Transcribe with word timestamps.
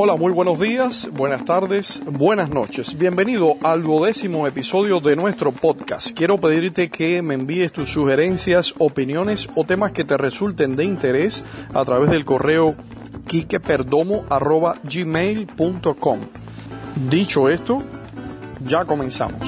Hola, 0.00 0.14
muy 0.14 0.32
buenos 0.32 0.60
días, 0.60 1.08
buenas 1.12 1.44
tardes, 1.44 2.00
buenas 2.06 2.50
noches. 2.50 2.96
Bienvenido 2.96 3.56
al 3.64 3.82
duodécimo 3.82 4.46
episodio 4.46 5.00
de 5.00 5.16
nuestro 5.16 5.50
podcast. 5.50 6.16
Quiero 6.16 6.38
pedirte 6.38 6.88
que 6.88 7.20
me 7.20 7.34
envíes 7.34 7.72
tus 7.72 7.90
sugerencias, 7.90 8.74
opiniones 8.78 9.48
o 9.56 9.64
temas 9.64 9.90
que 9.90 10.04
te 10.04 10.16
resulten 10.16 10.76
de 10.76 10.84
interés 10.84 11.42
a 11.74 11.84
través 11.84 12.10
del 12.10 12.24
correo 12.24 12.76
quiqueperdomo.gmail.com. 13.26 16.20
Dicho 17.10 17.48
esto, 17.48 17.82
ya 18.62 18.84
comenzamos. 18.84 19.42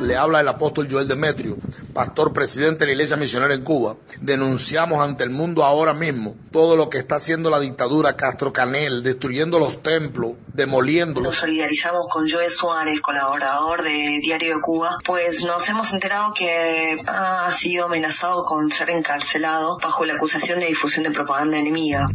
Le 0.00 0.16
habla 0.16 0.40
el 0.40 0.46
apóstol 0.46 0.86
Joel 0.88 1.08
Demetrio 1.08 1.56
pastor 1.92 2.32
presidente 2.32 2.80
de 2.80 2.86
la 2.86 2.92
Iglesia 2.92 3.16
Misionera 3.16 3.54
en 3.54 3.62
Cuba, 3.62 3.96
denunciamos 4.20 5.06
ante 5.06 5.24
el 5.24 5.30
mundo 5.30 5.64
ahora 5.64 5.94
mismo 5.94 6.34
todo 6.50 6.76
lo 6.76 6.90
que 6.90 6.98
está 6.98 7.16
haciendo 7.16 7.50
la 7.50 7.60
dictadura 7.60 8.16
Castro 8.16 8.52
Canel, 8.52 9.02
destruyendo 9.02 9.58
los 9.58 9.82
templos, 9.82 10.32
demoliéndolos. 10.52 11.30
Nos 11.30 11.36
solidarizamos 11.36 12.06
con 12.10 12.28
Joe 12.28 12.50
Suárez, 12.50 13.00
colaborador 13.00 13.82
de 13.82 14.20
Diario 14.22 14.56
de 14.56 14.60
Cuba, 14.60 14.98
pues 15.04 15.42
nos 15.44 15.68
hemos 15.68 15.92
enterado 15.92 16.32
que 16.34 16.98
ha 17.06 17.50
sido 17.52 17.86
amenazado 17.86 18.44
con 18.44 18.70
ser 18.70 18.90
encarcelado 18.90 19.78
bajo 19.82 20.04
la 20.04 20.14
acusación 20.14 20.60
de 20.60 20.66
difusión 20.66 21.04
de 21.04 21.10
propaganda 21.10 21.58
enemiga. 21.58 22.06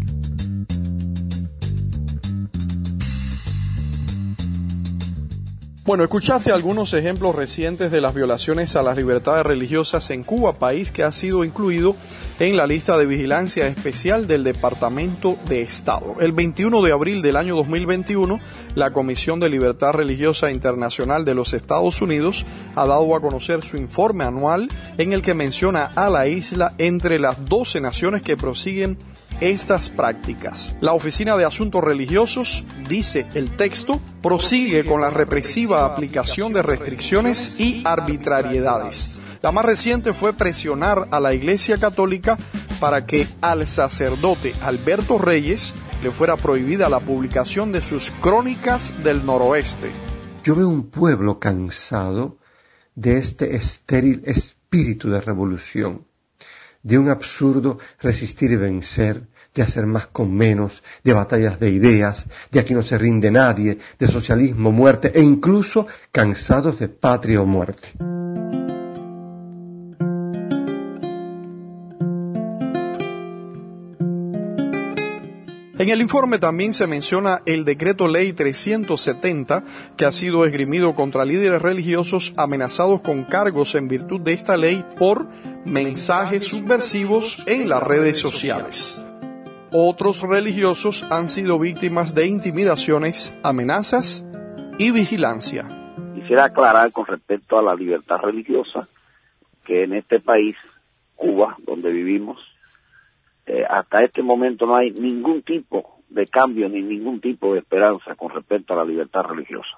Bueno, 5.88 6.04
escuchaste 6.04 6.52
algunos 6.52 6.94
ejemplos 6.94 7.34
recientes 7.34 7.92
de 7.92 8.02
las 8.02 8.14
violaciones 8.14 8.76
a 8.76 8.84
las 8.84 8.98
libertades 8.98 9.46
religiosas 9.46 10.10
en 10.10 10.26
Cuba, 10.26 10.60
país 10.60 10.92
que 10.92 11.02
ha 11.02 11.14
sido 11.14 11.46
incluido 11.46 11.96
en 12.42 12.58
la 12.58 12.68
lista 12.68 12.98
de 12.98 13.06
vigilancia 13.06 13.68
especial 13.68 14.28
del 14.28 14.44
Departamento 14.44 15.38
de 15.48 15.62
Estado. 15.62 16.18
El 16.20 16.34
21 16.34 16.82
de 16.82 16.92
abril 16.92 17.22
del 17.22 17.38
año 17.38 17.56
2021, 17.56 18.38
la 18.76 18.92
Comisión 18.92 19.40
de 19.40 19.48
Libertad 19.48 19.94
Religiosa 19.94 20.52
Internacional 20.52 21.24
de 21.24 21.36
los 21.36 21.54
Estados 21.54 22.02
Unidos 22.02 22.46
ha 22.76 22.86
dado 22.86 23.16
a 23.16 23.22
conocer 23.22 23.64
su 23.64 23.78
informe 23.78 24.26
anual 24.26 24.68
en 24.98 25.14
el 25.14 25.22
que 25.22 25.36
menciona 25.36 25.86
a 25.96 26.10
la 26.10 26.28
isla 26.28 26.74
entre 26.80 27.18
las 27.18 27.46
12 27.46 27.80
naciones 27.80 28.24
que 28.24 28.36
prosiguen 28.36 28.98
estas 29.42 29.90
prácticas. 29.90 30.76
La 30.82 30.94
Oficina 30.94 31.38
de 31.38 31.46
Asuntos 31.46 31.84
Religiosos, 31.84 32.66
dice 32.88 33.28
el 33.34 33.56
texto, 33.56 34.02
prosigue 34.22 34.86
con 34.86 35.02
la 35.02 35.10
represiva 35.10 35.86
aplicación 35.86 36.54
de 36.54 36.62
restricciones 36.62 37.60
y 37.60 37.82
arbitrariedades. 37.86 39.20
La 39.42 39.52
más 39.52 39.66
reciente 39.66 40.14
fue 40.14 40.34
presionar 40.34 41.08
a 41.12 41.20
la 41.20 41.34
Iglesia 41.34 41.78
Católica 41.78 42.38
para 42.80 43.06
que 43.06 43.28
al 43.42 43.68
sacerdote 43.68 44.54
Alberto 44.62 45.18
Reyes 45.18 45.76
le 46.02 46.12
fuera 46.12 46.38
prohibida 46.38 46.90
la 46.90 47.00
publicación 47.00 47.72
de 47.72 47.82
sus 47.82 48.12
crónicas 48.22 48.94
del 49.04 49.26
noroeste. 49.26 49.92
Yo 50.44 50.56
veo 50.56 50.68
un 50.68 50.90
pueblo 50.90 51.40
cansado 51.40 52.38
de 52.96 53.18
este 53.18 53.56
estéril 53.56 54.22
espíritu 54.26 55.10
de 55.10 55.22
revolución 55.22 56.06
de 56.88 56.98
un 56.98 57.10
absurdo 57.10 57.80
resistir 58.00 58.52
y 58.52 58.56
vencer, 58.56 59.28
de 59.54 59.62
hacer 59.62 59.86
más 59.86 60.08
con 60.08 60.34
menos, 60.34 60.82
de 61.04 61.12
batallas 61.12 61.60
de 61.60 61.70
ideas, 61.70 62.28
de 62.50 62.62
aquí 62.62 62.74
no 62.74 62.82
se 62.82 62.98
rinde 62.98 63.30
nadie, 63.30 63.78
de 64.00 64.08
socialismo, 64.08 64.72
muerte 64.72 65.12
e 65.14 65.22
incluso 65.22 65.86
cansados 66.14 66.80
de 66.80 66.88
patria 66.88 67.42
o 67.42 67.46
muerte. 67.46 67.90
En 75.80 75.90
el 75.90 76.02
informe 76.02 76.40
también 76.40 76.74
se 76.74 76.88
menciona 76.88 77.42
el 77.46 77.64
decreto 77.64 78.08
ley 78.08 78.34
370 78.34 79.64
que 79.96 80.06
ha 80.06 80.12
sido 80.12 80.44
esgrimido 80.44 80.96
contra 80.96 81.24
líderes 81.24 81.62
religiosos 81.62 82.34
amenazados 82.36 83.02
con 83.02 83.26
cargos 83.26 83.76
en 83.76 83.88
virtud 83.88 84.22
de 84.22 84.34
esta 84.34 84.58
ley 84.58 84.84
por 84.98 85.28
mensajes 85.66 86.46
subversivos 86.46 87.44
en 87.46 87.70
las 87.70 87.84
redes 87.84 88.18
sociales. 88.20 89.06
Otros 89.72 90.24
religiosos 90.24 91.06
han 91.12 91.30
sido 91.30 91.60
víctimas 91.60 92.16
de 92.16 92.26
intimidaciones, 92.26 93.36
amenazas 93.44 94.26
y 94.80 94.92
vigilancia. 94.92 95.68
Quisiera 96.16 96.46
aclarar 96.46 96.92
con 96.92 97.06
respecto 97.06 97.60
a 97.60 97.62
la 97.62 97.76
libertad 97.76 98.18
religiosa 98.18 98.88
que 99.64 99.84
en 99.84 99.94
este 99.94 100.22
país, 100.22 100.56
Cuba, 101.16 101.56
donde 101.68 101.92
vivimos, 101.92 102.40
eh, 103.48 103.64
hasta 103.68 104.04
este 104.04 104.22
momento 104.22 104.66
no 104.66 104.76
hay 104.76 104.92
ningún 104.92 105.42
tipo 105.42 106.02
de 106.10 106.28
cambio 106.28 106.68
ni 106.70 106.82
ningún 106.82 107.22
tipo 107.22 107.54
de 107.54 107.60
esperanza 107.60 108.16
con 108.16 108.30
respecto 108.30 108.74
a 108.74 108.78
la 108.78 108.86
libertad 108.86 109.24
religiosa. 109.24 109.78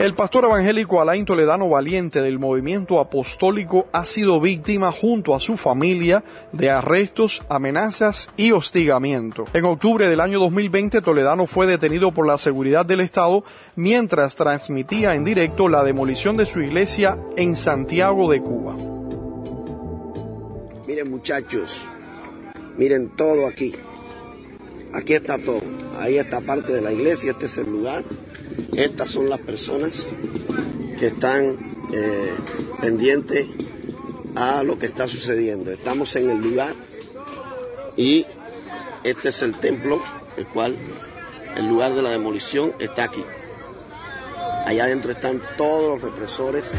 El 0.00 0.14
pastor 0.14 0.46
evangélico 0.46 1.02
Alain 1.02 1.26
Toledano 1.26 1.68
Valiente 1.68 2.22
del 2.22 2.38
movimiento 2.38 3.00
apostólico 3.00 3.86
ha 3.92 4.06
sido 4.06 4.40
víctima 4.40 4.92
junto 4.92 5.34
a 5.34 5.40
su 5.40 5.58
familia 5.58 6.24
de 6.52 6.70
arrestos, 6.70 7.42
amenazas 7.50 8.30
y 8.34 8.52
hostigamiento. 8.52 9.44
En 9.52 9.66
octubre 9.66 10.08
del 10.08 10.22
año 10.22 10.38
2020 10.38 11.02
Toledano 11.02 11.46
fue 11.46 11.66
detenido 11.66 12.14
por 12.14 12.26
la 12.26 12.38
seguridad 12.38 12.86
del 12.86 13.00
Estado 13.00 13.44
mientras 13.76 14.36
transmitía 14.36 15.14
en 15.14 15.22
directo 15.22 15.68
la 15.68 15.84
demolición 15.84 16.38
de 16.38 16.46
su 16.46 16.62
iglesia 16.62 17.18
en 17.36 17.54
Santiago 17.54 18.32
de 18.32 18.40
Cuba. 18.40 18.76
Miren 20.86 21.10
muchachos, 21.10 21.86
miren 22.78 23.10
todo 23.10 23.46
aquí. 23.46 23.74
Aquí 24.94 25.12
está 25.12 25.36
todo. 25.36 25.60
Ahí 25.98 26.16
está 26.16 26.40
parte 26.40 26.72
de 26.72 26.80
la 26.80 26.90
iglesia, 26.90 27.32
este 27.32 27.44
es 27.44 27.58
el 27.58 27.70
lugar 27.70 28.02
estas 28.76 29.08
son 29.08 29.28
las 29.28 29.40
personas 29.40 30.08
que 30.98 31.06
están 31.06 31.74
eh, 31.92 32.34
pendientes 32.80 33.48
a 34.34 34.62
lo 34.62 34.78
que 34.78 34.86
está 34.86 35.08
sucediendo. 35.08 35.70
Estamos 35.70 36.14
en 36.16 36.30
el 36.30 36.38
lugar 36.38 36.74
y 37.96 38.26
este 39.04 39.30
es 39.30 39.42
el 39.42 39.58
templo, 39.58 40.00
el 40.36 40.46
cual 40.46 40.76
el 41.56 41.68
lugar 41.68 41.94
de 41.94 42.02
la 42.02 42.10
demolición 42.10 42.74
está 42.78 43.04
aquí. 43.04 43.24
Allá 44.66 44.84
adentro 44.84 45.10
están 45.10 45.40
todos 45.56 46.00
los 46.00 46.12
represores. 46.12 46.70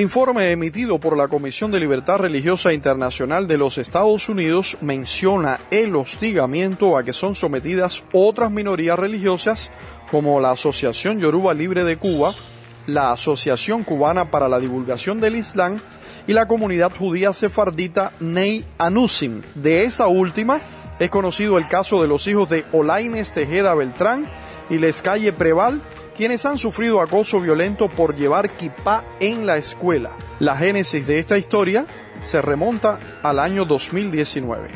El 0.00 0.04
informe 0.04 0.50
emitido 0.50 0.98
por 0.98 1.14
la 1.14 1.28
Comisión 1.28 1.70
de 1.70 1.78
Libertad 1.78 2.20
Religiosa 2.20 2.72
Internacional 2.72 3.46
de 3.46 3.58
los 3.58 3.76
Estados 3.76 4.30
Unidos 4.30 4.78
menciona 4.80 5.60
el 5.70 5.94
hostigamiento 5.94 6.96
a 6.96 7.04
que 7.04 7.12
son 7.12 7.34
sometidas 7.34 8.02
otras 8.14 8.50
minorías 8.50 8.98
religiosas 8.98 9.70
como 10.10 10.40
la 10.40 10.52
Asociación 10.52 11.20
Yoruba 11.20 11.52
Libre 11.52 11.84
de 11.84 11.98
Cuba, 11.98 12.34
la 12.86 13.12
Asociación 13.12 13.84
Cubana 13.84 14.30
para 14.30 14.48
la 14.48 14.58
Divulgación 14.58 15.20
del 15.20 15.36
Islam 15.36 15.82
y 16.26 16.32
la 16.32 16.48
comunidad 16.48 16.92
judía 16.98 17.34
sefardita 17.34 18.12
Ney 18.20 18.64
Anusim. 18.78 19.42
De 19.54 19.84
esta 19.84 20.06
última 20.06 20.62
es 20.98 21.10
conocido 21.10 21.58
el 21.58 21.68
caso 21.68 22.00
de 22.00 22.08
los 22.08 22.26
hijos 22.26 22.48
de 22.48 22.64
Olaines 22.72 23.34
Tejeda 23.34 23.74
Beltrán 23.74 24.26
y 24.70 24.78
Lescalle 24.78 25.32
Preval, 25.32 25.82
quienes 26.16 26.46
han 26.46 26.56
sufrido 26.56 27.02
acoso 27.02 27.40
violento 27.40 27.88
por 27.88 28.14
llevar 28.14 28.48
kipá 28.50 29.04
en 29.18 29.44
la 29.44 29.58
escuela. 29.58 30.16
La 30.38 30.56
génesis 30.56 31.06
de 31.06 31.18
esta 31.18 31.36
historia 31.36 31.86
se 32.22 32.40
remonta 32.40 32.98
al 33.22 33.38
año 33.38 33.64
2019. 33.64 34.68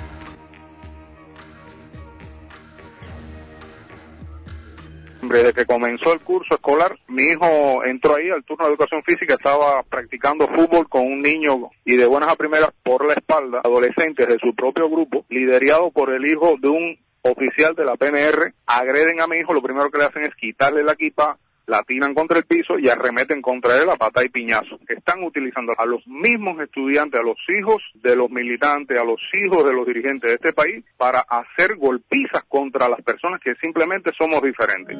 Desde 5.23 5.55
que 5.55 5.65
comenzó 5.65 6.13
el 6.13 6.21
curso 6.21 6.55
escolar, 6.55 6.99
mi 7.09 7.25
hijo 7.25 7.83
entró 7.85 8.17
ahí 8.17 8.29
al 8.31 8.45
turno 8.45 8.67
de 8.67 8.73
educación 8.73 9.03
física, 9.05 9.35
estaba 9.35 9.83
practicando 9.83 10.47
fútbol 10.49 10.87
con 10.89 11.03
un 11.03 11.23
niño 11.23 11.71
y 11.85 11.97
de 11.97 12.07
buenas 12.07 12.31
a 12.31 12.37
primeras 12.37 12.71
por 12.83 13.07
la 13.07 13.15
espalda, 13.15 13.61
adolescentes 13.65 14.29
de 14.29 14.39
su 14.39 14.55
propio 14.55 14.89
grupo, 14.91 15.25
liderado 15.31 15.91
por 15.91 16.13
el 16.13 16.27
hijo 16.27 16.57
de 16.61 16.69
un 16.69 16.99
oficial 17.25 17.75
de 17.75 17.85
la 17.85 17.97
PNR, 17.97 18.55
agreden 18.67 19.21
a 19.21 19.27
mi 19.27 19.39
hijo, 19.39 19.55
lo 19.55 19.63
primero 19.63 19.91
que 19.91 19.99
le 19.99 20.05
hacen 20.05 20.25
es 20.25 20.35
quitarle 20.35 20.85
la 20.85 20.93
equipa, 20.93 21.39
la 21.67 21.83
tiran 21.83 22.13
contra 22.13 22.39
el 22.39 22.45
piso 22.45 22.79
y 22.79 22.89
arremeten 22.89 23.41
contra 23.41 23.81
él 23.81 23.89
a 23.89 23.97
pata 23.97 24.23
y 24.23 24.29
piñazo. 24.29 24.79
Están 24.87 25.23
utilizando 25.23 25.73
a 25.77 25.87
los 25.87 26.07
mismos 26.07 26.61
estudiantes, 26.61 27.19
a 27.19 27.23
los 27.23 27.39
hijos 27.49 27.83
de 27.95 28.17
los 28.17 28.31
militantes, 28.31 28.99
a 28.99 29.05
los 29.05 29.21
hijos 29.33 29.65
de 29.65 29.73
los 29.73 29.87
dirigentes 29.87 30.31
de 30.31 30.35
este 30.35 30.53
país 30.53 30.85
para 30.99 31.21
hacer 31.21 31.77
golpizas 31.77 32.45
contra 32.49 32.89
las 32.89 33.01
personas 33.03 33.41
que 33.41 33.55
simplemente 33.63 34.11
somos 34.19 34.43
diferentes. 34.43 34.99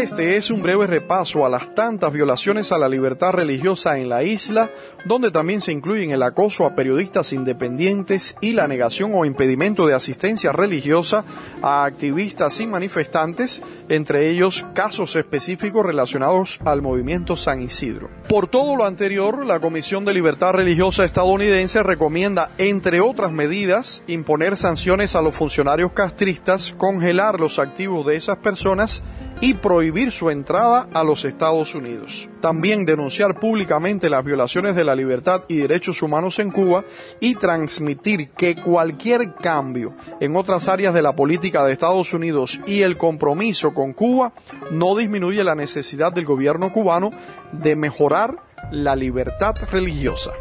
Este 0.00 0.38
es 0.38 0.50
un 0.50 0.62
breve 0.62 0.86
repaso 0.86 1.44
a 1.44 1.50
las 1.50 1.74
tantas 1.74 2.10
violaciones 2.10 2.72
a 2.72 2.78
la 2.78 2.88
libertad 2.88 3.32
religiosa 3.32 3.98
en 3.98 4.08
la 4.08 4.22
isla, 4.22 4.70
donde 5.04 5.30
también 5.30 5.60
se 5.60 5.72
incluyen 5.72 6.10
el 6.10 6.22
acoso 6.22 6.64
a 6.64 6.74
periodistas 6.74 7.34
independientes 7.34 8.34
y 8.40 8.54
la 8.54 8.66
negación 8.66 9.12
o 9.14 9.26
impedimento 9.26 9.86
de 9.86 9.92
asistencia 9.92 10.52
religiosa 10.52 11.26
a 11.60 11.84
activistas 11.84 12.60
y 12.60 12.66
manifestantes, 12.66 13.60
entre 13.90 14.30
ellos 14.30 14.64
casos 14.74 15.16
específicos 15.16 15.84
relacionados 15.84 16.58
al 16.64 16.80
movimiento 16.80 17.36
San 17.36 17.60
Isidro. 17.60 18.08
Por 18.26 18.46
todo 18.46 18.76
lo 18.76 18.86
anterior, 18.86 19.44
la 19.44 19.60
Comisión 19.60 20.06
de 20.06 20.14
Libertad 20.14 20.54
Religiosa 20.54 21.04
estadounidense 21.04 21.82
recomienda, 21.82 22.52
entre 22.56 23.02
otras 23.02 23.32
medidas, 23.32 24.02
imponer 24.06 24.56
sanciones 24.56 25.14
a 25.14 25.20
los 25.20 25.34
funcionarios 25.34 25.92
castristas, 25.92 26.72
congelar 26.72 27.38
los 27.38 27.58
activos 27.58 28.06
de 28.06 28.16
esas 28.16 28.38
personas 28.38 29.02
y 29.40 29.54
prohibir 29.54 30.12
su 30.12 30.30
entrada 30.30 30.88
a 30.92 31.02
los 31.02 31.24
Estados 31.24 31.74
Unidos. 31.74 32.28
También 32.40 32.84
denunciar 32.84 33.40
públicamente 33.40 34.10
las 34.10 34.24
violaciones 34.24 34.74
de 34.74 34.84
la 34.84 34.94
libertad 34.94 35.44
y 35.48 35.56
derechos 35.56 36.02
humanos 36.02 36.38
en 36.38 36.50
Cuba 36.50 36.84
y 37.20 37.34
transmitir 37.34 38.30
que 38.30 38.56
cualquier 38.56 39.34
cambio 39.34 39.94
en 40.20 40.36
otras 40.36 40.68
áreas 40.68 40.92
de 40.94 41.02
la 41.02 41.16
política 41.16 41.64
de 41.64 41.72
Estados 41.72 42.12
Unidos 42.12 42.60
y 42.66 42.82
el 42.82 42.98
compromiso 42.98 43.72
con 43.72 43.92
Cuba 43.92 44.32
no 44.70 44.96
disminuye 44.96 45.42
la 45.42 45.54
necesidad 45.54 46.12
del 46.12 46.26
gobierno 46.26 46.72
cubano 46.72 47.10
de 47.52 47.76
mejorar 47.76 48.36
la 48.70 48.94
libertad 48.94 49.54
religiosa. 49.70 50.32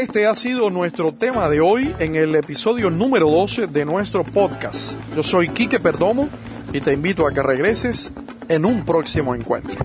Este 0.00 0.26
ha 0.26 0.34
sido 0.34 0.70
nuestro 0.70 1.12
tema 1.12 1.50
de 1.50 1.60
hoy 1.60 1.94
en 1.98 2.16
el 2.16 2.34
episodio 2.34 2.88
número 2.88 3.28
12 3.28 3.66
de 3.66 3.84
nuestro 3.84 4.24
podcast. 4.24 4.94
Yo 5.14 5.22
soy 5.22 5.50
Quique 5.50 5.78
Perdomo 5.78 6.26
y 6.72 6.80
te 6.80 6.94
invito 6.94 7.26
a 7.26 7.34
que 7.34 7.42
regreses 7.42 8.10
en 8.48 8.64
un 8.64 8.86
próximo 8.86 9.34
encuentro. 9.34 9.84